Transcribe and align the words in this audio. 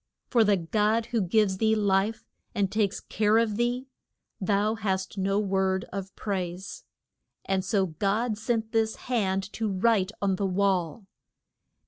For 0.31 0.43
the 0.43 0.57
God 0.57 1.05
who 1.07 1.21
gives 1.21 1.59
thee 1.59 1.75
life 1.75 2.25
and 2.55 2.71
takes 2.71 3.01
care 3.01 3.37
of 3.37 3.55
thee, 3.55 3.85
thou 4.39 4.73
hast 4.73 5.15
no 5.19 5.37
word 5.39 5.85
of 5.93 6.15
praise. 6.15 6.85
And 7.45 7.63
so 7.63 7.85
God 7.85 8.35
sent 8.35 8.71
this 8.71 8.95
hand 8.95 9.43
to 9.53 9.69
write 9.69 10.11
on 10.19 10.37
the 10.37 10.47
wall. 10.47 11.05